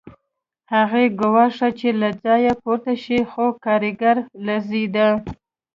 هغه 0.73 0.97
یې 1.03 1.09
ګواښه 1.21 1.69
چې 1.79 1.89
له 2.01 2.09
ځایه 2.23 2.53
پورته 2.63 2.93
شي 3.03 3.19
خو 3.31 3.45
کارګر 3.65 4.17
لړزېده 4.45 5.09